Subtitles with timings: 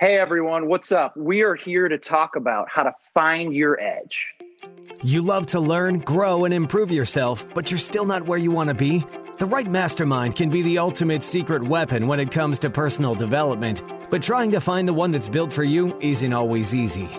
[0.00, 1.14] Hey everyone, what's up?
[1.14, 4.28] We are here to talk about how to find your edge.
[5.02, 8.68] You love to learn, grow, and improve yourself, but you're still not where you want
[8.68, 9.04] to be?
[9.38, 13.82] The right mastermind can be the ultimate secret weapon when it comes to personal development,
[14.08, 17.10] but trying to find the one that's built for you isn't always easy.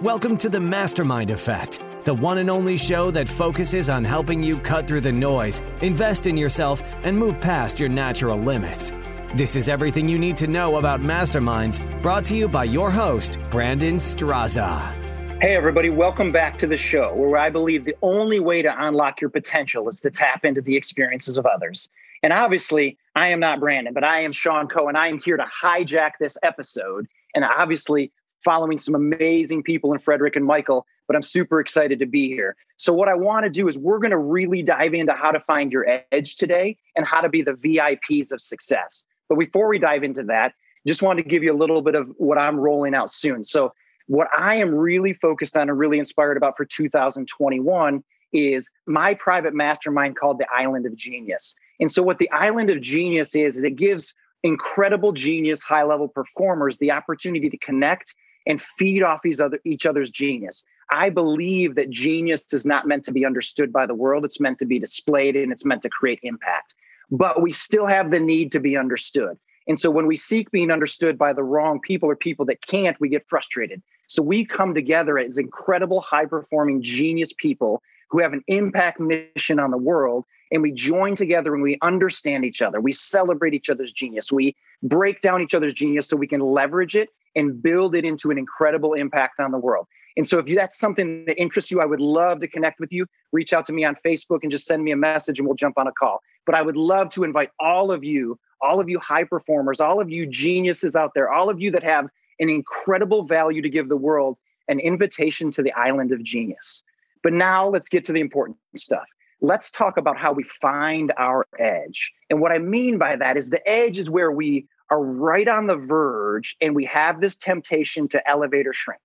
[0.00, 4.56] Welcome to the Mastermind Effect, the one and only show that focuses on helping you
[4.60, 8.94] cut through the noise, invest in yourself, and move past your natural limits.
[9.32, 13.38] This is everything you need to know about masterminds, brought to you by your host,
[13.48, 15.40] Brandon Straza.
[15.40, 19.20] Hey, everybody, welcome back to the show where I believe the only way to unlock
[19.20, 21.88] your potential is to tap into the experiences of others.
[22.24, 24.88] And obviously, I am not Brandon, but I am Sean Coe.
[24.88, 28.10] I am here to hijack this episode and obviously
[28.42, 32.56] following some amazing people in Frederick and Michael, but I'm super excited to be here.
[32.78, 35.38] So, what I want to do is we're going to really dive into how to
[35.38, 39.04] find your edge today and how to be the VIPs of success.
[39.30, 40.54] But before we dive into that,
[40.86, 43.44] just wanted to give you a little bit of what I'm rolling out soon.
[43.44, 43.72] So,
[44.08, 49.54] what I am really focused on and really inspired about for 2021 is my private
[49.54, 51.54] mastermind called the Island of Genius.
[51.78, 56.08] And so, what the Island of Genius is, is it gives incredible genius, high level
[56.08, 58.16] performers the opportunity to connect
[58.46, 60.64] and feed off each, other, each other's genius.
[60.90, 64.58] I believe that genius is not meant to be understood by the world, it's meant
[64.58, 66.74] to be displayed and it's meant to create impact
[67.10, 69.38] but we still have the need to be understood.
[69.66, 72.98] And so when we seek being understood by the wrong people or people that can't,
[73.00, 73.82] we get frustrated.
[74.06, 79.60] So we come together as incredible, high performing, genius people who have an impact mission
[79.60, 80.24] on the world.
[80.50, 82.80] And we join together and we understand each other.
[82.80, 84.32] We celebrate each other's genius.
[84.32, 88.32] We break down each other's genius so we can leverage it and build it into
[88.32, 89.86] an incredible impact on the world.
[90.16, 92.90] And so if you, that's something that interests you, I would love to connect with
[92.90, 93.06] you.
[93.30, 95.78] Reach out to me on Facebook and just send me a message and we'll jump
[95.78, 96.20] on a call.
[96.46, 100.00] But I would love to invite all of you, all of you high performers, all
[100.00, 102.06] of you geniuses out there, all of you that have
[102.38, 104.36] an incredible value to give the world,
[104.68, 106.82] an invitation to the island of genius.
[107.22, 109.06] But now let's get to the important stuff.
[109.42, 112.12] Let's talk about how we find our edge.
[112.28, 115.66] And what I mean by that is the edge is where we are right on
[115.66, 119.00] the verge and we have this temptation to elevate or shrink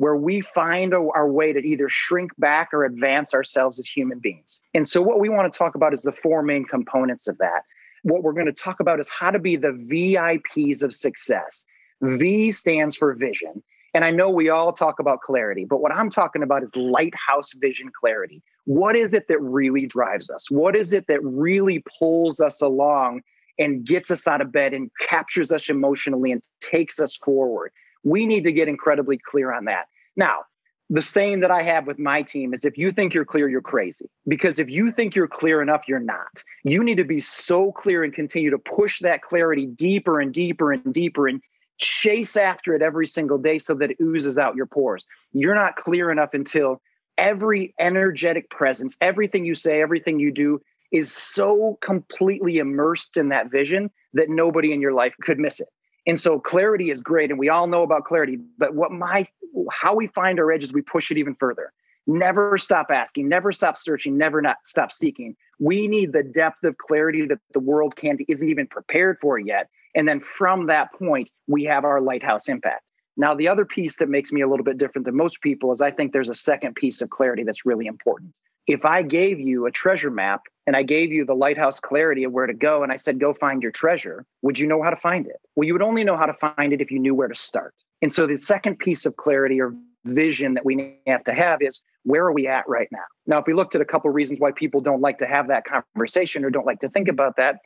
[0.00, 4.58] where we find our way to either shrink back or advance ourselves as human beings.
[4.72, 7.64] And so, what we want to talk about is the four main components of that.
[8.02, 11.66] What we're going to talk about is how to be the VIPs of success.
[12.00, 13.62] V stands for vision.
[13.92, 17.52] And I know we all talk about clarity, but what I'm talking about is lighthouse
[17.52, 18.42] vision clarity.
[18.64, 20.50] What is it that really drives us?
[20.50, 23.20] What is it that really pulls us along
[23.58, 27.70] and gets us out of bed and captures us emotionally and takes us forward?
[28.02, 29.86] We need to get incredibly clear on that.
[30.16, 30.40] Now,
[30.92, 33.60] the saying that I have with my team is if you think you're clear, you're
[33.60, 34.10] crazy.
[34.26, 36.42] Because if you think you're clear enough, you're not.
[36.64, 40.72] You need to be so clear and continue to push that clarity deeper and deeper
[40.72, 41.40] and deeper and
[41.78, 45.06] chase after it every single day so that it oozes out your pores.
[45.32, 46.82] You're not clear enough until
[47.16, 53.50] every energetic presence, everything you say, everything you do is so completely immersed in that
[53.50, 55.68] vision that nobody in your life could miss it.
[56.06, 58.38] And so clarity is great, and we all know about clarity.
[58.58, 59.24] But what my
[59.70, 61.72] how we find our edge is we push it even further.
[62.06, 65.36] Never stop asking, never stop searching, never not stop seeking.
[65.58, 69.68] We need the depth of clarity that the world can't isn't even prepared for yet.
[69.94, 72.90] And then from that point, we have our lighthouse impact.
[73.16, 75.80] Now, the other piece that makes me a little bit different than most people is
[75.80, 78.32] I think there's a second piece of clarity that's really important.
[78.66, 82.30] If I gave you a treasure map and I gave you the lighthouse clarity of
[82.30, 84.96] where to go, and I said, go find your treasure, would you know how to
[84.96, 85.40] find it?
[85.56, 87.74] Well, you would only know how to find it if you knew where to start.
[88.02, 91.82] And so the second piece of clarity or vision that we have to have is
[92.04, 93.02] where are we at right now?
[93.26, 95.48] Now, if we looked at a couple of reasons why people don't like to have
[95.48, 97.56] that conversation or don't like to think about that,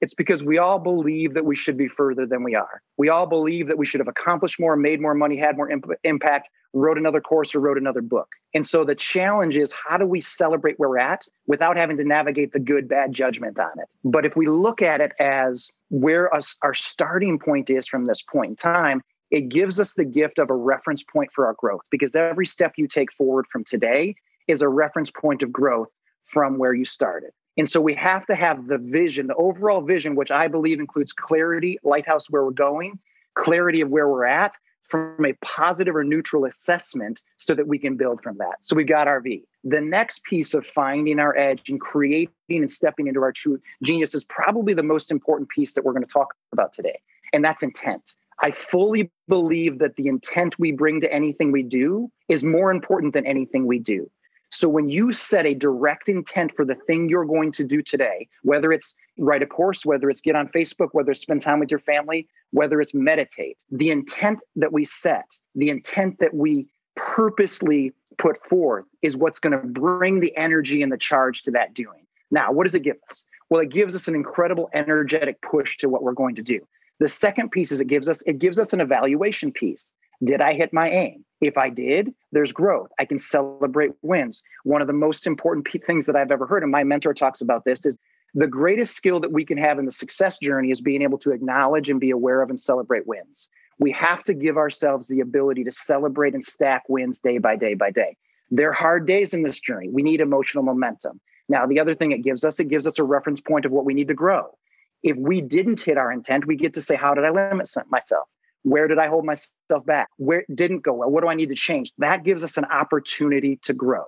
[0.00, 2.80] it's because we all believe that we should be further than we are.
[2.96, 6.00] We all believe that we should have accomplished more, made more money, had more imp-
[6.02, 8.28] impact, wrote another course, or wrote another book.
[8.52, 12.04] And so the challenge is how do we celebrate where we're at without having to
[12.04, 13.88] navigate the good, bad judgment on it?
[14.04, 18.22] But if we look at it as where us, our starting point is from this
[18.22, 21.80] point in time, it gives us the gift of a reference point for our growth
[21.90, 24.14] because every step you take forward from today
[24.46, 25.88] is a reference point of growth
[26.24, 27.30] from where you started.
[27.56, 31.12] And so we have to have the vision, the overall vision, which I believe includes
[31.12, 32.98] clarity, lighthouse where we're going,
[33.34, 37.96] clarity of where we're at from a positive or neutral assessment so that we can
[37.96, 38.56] build from that.
[38.60, 39.44] So we've got our V.
[39.64, 44.14] The next piece of finding our edge and creating and stepping into our true genius
[44.14, 47.00] is probably the most important piece that we're going to talk about today.
[47.32, 48.12] And that's intent.
[48.42, 53.14] I fully believe that the intent we bring to anything we do is more important
[53.14, 54.10] than anything we do.
[54.54, 58.28] So when you set a direct intent for the thing you're going to do today,
[58.42, 61.72] whether it's write a course, whether it's get on Facebook, whether it's spend time with
[61.72, 65.24] your family, whether it's meditate, the intent that we set,
[65.56, 70.92] the intent that we purposely put forth is what's going to bring the energy and
[70.92, 72.06] the charge to that doing.
[72.30, 73.24] Now, what does it give us?
[73.50, 76.60] Well, it gives us an incredible energetic push to what we're going to do.
[77.00, 79.92] The second piece is it gives us it gives us an evaluation piece.
[80.24, 81.24] Did I hit my aim?
[81.40, 82.88] If I did, there's growth.
[82.98, 84.42] I can celebrate wins.
[84.62, 87.40] One of the most important p- things that I've ever heard, and my mentor talks
[87.40, 87.98] about this, is
[88.34, 91.30] the greatest skill that we can have in the success journey is being able to
[91.32, 93.48] acknowledge and be aware of and celebrate wins.
[93.78, 97.74] We have to give ourselves the ability to celebrate and stack wins day by day
[97.74, 98.16] by day.
[98.50, 99.88] There are hard days in this journey.
[99.88, 101.20] We need emotional momentum.
[101.48, 103.84] Now, the other thing it gives us, it gives us a reference point of what
[103.84, 104.56] we need to grow.
[105.02, 108.28] If we didn't hit our intent, we get to say, how did I limit myself?
[108.64, 110.08] Where did I hold myself back?
[110.16, 111.10] Where didn't go well?
[111.10, 111.92] What do I need to change?
[111.98, 114.04] That gives us an opportunity to grow.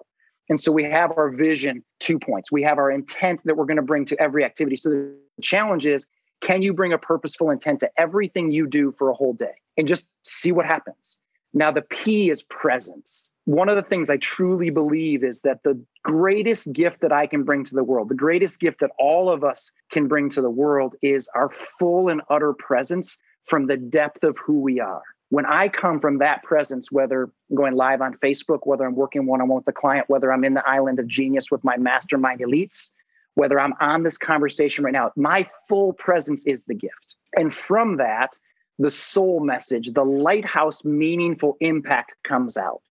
[0.48, 2.50] And so we have our vision two points.
[2.50, 4.76] We have our intent that we're going to bring to every activity.
[4.76, 6.06] So the challenge is
[6.40, 9.88] can you bring a purposeful intent to everything you do for a whole day and
[9.88, 11.18] just see what happens?
[11.52, 13.30] Now, the P is presence.
[13.46, 17.44] One of the things I truly believe is that the greatest gift that I can
[17.44, 20.50] bring to the world, the greatest gift that all of us can bring to the
[20.50, 25.02] world is our full and utter presence from the depth of who we are.
[25.30, 29.26] When I come from that presence, whether I'm going live on Facebook, whether I'm working
[29.26, 31.76] one on one with the client, whether I'm in the island of genius with my
[31.76, 32.90] mastermind elites,
[33.34, 37.16] whether I'm on this conversation right now, my full presence is the gift.
[37.34, 38.38] And from that,
[38.78, 42.82] the soul message, the lighthouse meaningful impact comes out.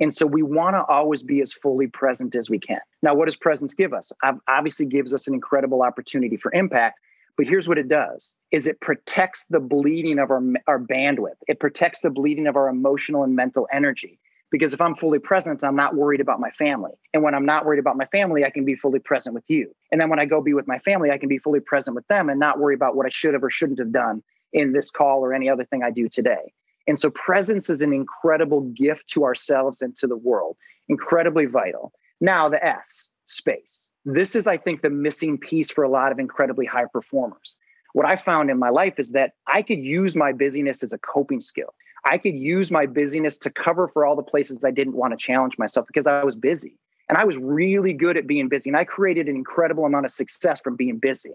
[0.00, 2.80] And so we want to always be as fully present as we can.
[3.02, 4.10] Now, what does presence give us?
[4.48, 6.98] Obviously gives us an incredible opportunity for impact,
[7.36, 11.36] but here's what it does is it protects the bleeding of our, our bandwidth.
[11.48, 14.20] It protects the bleeding of our emotional and mental energy.
[14.50, 16.92] Because if I'm fully present, I'm not worried about my family.
[17.12, 19.74] And when I'm not worried about my family, I can be fully present with you.
[19.90, 22.06] And then when I go be with my family, I can be fully present with
[22.06, 24.22] them and not worry about what I should have or shouldn't have done
[24.52, 26.52] in this call or any other thing I do today.
[26.86, 30.56] And so presence is an incredible gift to ourselves and to the world,
[30.88, 31.92] incredibly vital.
[32.20, 33.88] Now, the S, space.
[34.04, 37.56] This is, I think, the missing piece for a lot of incredibly high performers.
[37.94, 40.98] What I found in my life is that I could use my busyness as a
[40.98, 41.74] coping skill.
[42.04, 45.16] I could use my busyness to cover for all the places I didn't want to
[45.16, 46.76] challenge myself because I was busy.
[47.08, 48.68] And I was really good at being busy.
[48.68, 51.32] And I created an incredible amount of success from being busy.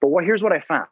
[0.00, 0.88] But what here's what I found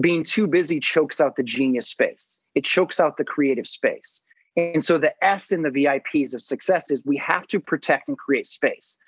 [0.00, 4.20] being too busy chokes out the genius space, it chokes out the creative space.
[4.56, 8.16] And so the S in the VIPs of success is we have to protect and
[8.16, 8.98] create space.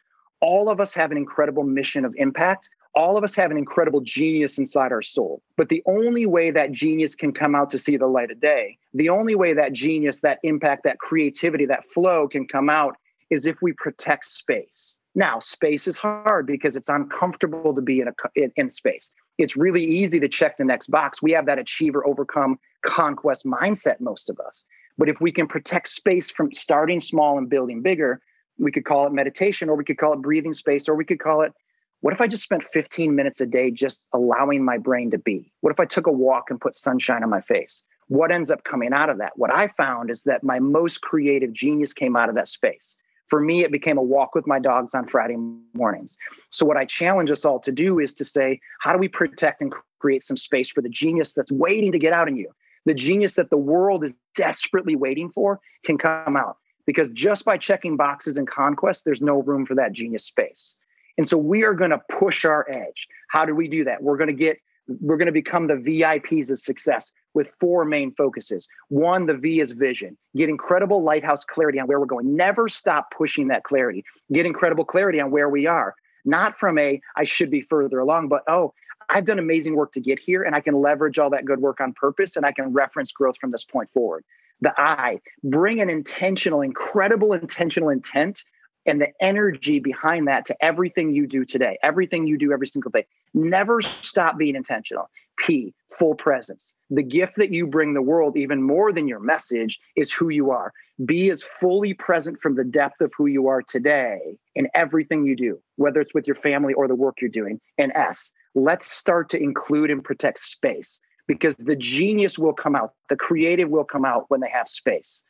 [0.47, 2.71] All of us have an incredible mission of impact.
[2.95, 5.43] All of us have an incredible genius inside our soul.
[5.57, 8.79] But the only way that genius can come out to see the light of day,
[8.95, 12.97] the only way that genius, that impact, that creativity, that flow can come out
[13.29, 15.01] is if we protect space.
[15.17, 19.11] Now, space is hard because it's uncomfortable to be in a in, in, space.
[19.39, 21.21] It's really easy to check the next box.
[21.21, 24.63] We have that achiever overcome conquest mindset most of us.
[24.97, 28.21] But if we can protect space from starting small and building bigger,
[28.59, 31.21] we could call it meditation or we could call it breathing space or we could
[31.21, 31.53] call it
[32.01, 35.53] what if I just spent 15 minutes a day just allowing my brain to be?
[35.63, 37.83] What if I took a walk and put sunshine on my face?
[38.09, 39.33] What ends up coming out of that?
[39.37, 42.97] What I found is that my most creative genius came out of that space.
[43.29, 45.37] For me, it became a walk with my dogs on Friday
[45.75, 46.17] mornings.
[46.51, 49.61] So, what I challenge us all to do is to say, how do we protect
[49.63, 52.53] and create some space for the genius that's waiting to get out in you?
[52.85, 56.59] The genius that the world is desperately waiting for can come out.
[56.87, 60.75] Because just by checking boxes and conquest, there's no room for that genius space.
[61.19, 63.09] And so we are going to push our edge.
[63.29, 64.03] How do we do that?
[64.03, 64.59] We're going to get
[65.01, 68.69] we're going to become the VIPs of success with four main focuses.
[68.89, 70.17] One, the V is vision.
[70.37, 72.37] Get incredible lighthouse clarity on where we're going.
[72.37, 74.05] Never stop pushing that clarity.
[74.33, 75.95] Get incredible clarity on where we are.
[76.25, 78.75] Not from a, I should be further along, but oh,
[79.11, 81.81] I've done amazing work to get here and I can leverage all that good work
[81.81, 84.25] on purpose and I can reference growth from this point forward.
[84.61, 88.43] The I, bring an intentional, incredible intentional intent
[88.87, 92.91] and the energy behind that to everything you do today, everything you do every single
[92.91, 93.05] day.
[93.35, 95.11] Never stop being intentional.
[95.37, 96.75] P, full presence.
[96.89, 100.51] The gift that you bring the world, even more than your message, is who you
[100.51, 100.73] are.
[101.05, 105.37] Be as fully present from the depth of who you are today in everything you
[105.37, 107.61] do, whether it's with your family or the work you're doing.
[107.77, 112.93] And S, let's start to include and protect space because the genius will come out,
[113.09, 115.25] the creative will come out when they have space.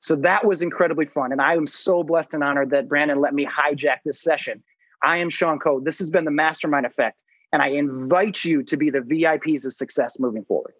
[0.00, 1.32] So that was incredibly fun.
[1.32, 4.62] And I am so blessed and honored that Brandon let me hijack this session.
[5.02, 5.80] I am Sean Coe.
[5.80, 7.22] This has been the Mastermind Effect.
[7.52, 10.74] And I invite you to be the VIPs of success moving forward.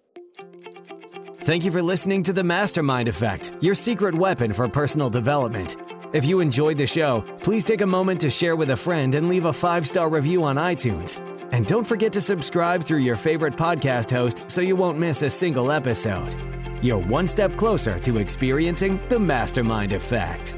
[1.41, 5.77] Thank you for listening to the Mastermind Effect, your secret weapon for personal development.
[6.13, 9.29] If you enjoyed the show, please take a moment to share with a friend and
[9.29, 11.19] leave a five star review on iTunes.
[11.55, 15.31] And don't forget to subscribe through your favorite podcast host so you won't miss a
[15.31, 16.35] single episode.
[16.83, 20.57] You're one step closer to experiencing the mastermind effect.